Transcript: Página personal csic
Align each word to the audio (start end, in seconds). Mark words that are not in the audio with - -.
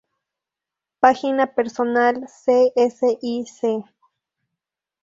Página 1.03 1.45
personal 1.53 2.15
csic 2.25 3.85